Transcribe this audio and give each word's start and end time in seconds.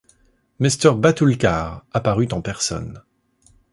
Mr. 0.59 0.95
Batulcar 0.99 1.85
apparut 1.93 2.33
en 2.33 2.41
personne. 2.41 3.03